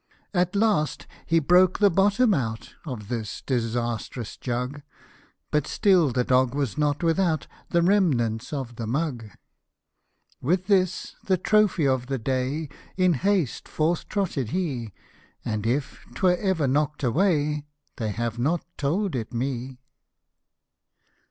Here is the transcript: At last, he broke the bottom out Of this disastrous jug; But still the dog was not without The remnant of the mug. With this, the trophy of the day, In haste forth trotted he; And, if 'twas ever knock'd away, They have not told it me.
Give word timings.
At 0.33 0.55
last, 0.55 1.05
he 1.27 1.37
broke 1.37 1.77
the 1.77 1.91
bottom 1.91 2.33
out 2.33 2.73
Of 2.87 3.07
this 3.07 3.43
disastrous 3.43 4.35
jug; 4.35 4.81
But 5.51 5.67
still 5.67 6.09
the 6.11 6.23
dog 6.23 6.55
was 6.55 6.75
not 6.75 7.03
without 7.03 7.45
The 7.69 7.83
remnant 7.83 8.51
of 8.51 8.77
the 8.77 8.87
mug. 8.87 9.25
With 10.41 10.65
this, 10.65 11.15
the 11.25 11.37
trophy 11.37 11.87
of 11.87 12.07
the 12.07 12.17
day, 12.17 12.67
In 12.97 13.13
haste 13.13 13.67
forth 13.67 14.09
trotted 14.09 14.49
he; 14.49 14.91
And, 15.45 15.67
if 15.67 16.03
'twas 16.15 16.39
ever 16.39 16.65
knock'd 16.67 17.03
away, 17.03 17.67
They 17.97 18.09
have 18.09 18.39
not 18.39 18.65
told 18.77 19.15
it 19.15 19.31
me. 19.31 19.81